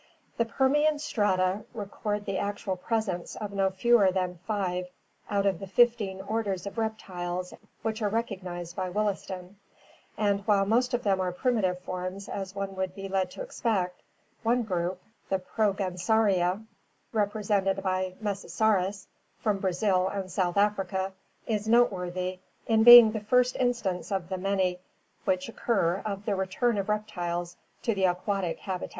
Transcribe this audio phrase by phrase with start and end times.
[0.37, 4.87] The Permian strata record the actual presence of no fewer than five
[5.29, 9.57] out of the fifteen orders of reptiles which are recognized by Williston,
[10.17, 14.01] and while most of them are primitive forms as one would be led to expect,
[14.41, 16.65] one group, the Proganosauria,
[17.13, 19.05] represented by Mesosaurus
[19.37, 19.43] (Fig.
[19.43, 21.13] 148) from Brazil and South Africa,
[21.45, 24.79] is noteworthy in being the first instance of the many
[25.25, 28.89] which occur of the return of reptiles to the aquatic habitat.